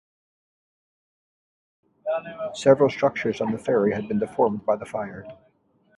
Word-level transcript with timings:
Several 2.55 2.89
structures 2.89 3.39
on 3.39 3.51
the 3.51 3.59
ferry 3.59 3.93
had 3.93 4.07
been 4.07 4.17
deformed 4.17 4.65
by 4.65 4.75
the 4.75 4.85
fire. 4.87 5.27